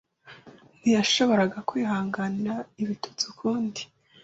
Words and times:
Ntiyashoboraga 0.79 1.57
kwihanganira 1.69 2.55
ibitutsi 2.81 3.23
ukundi. 3.31 3.81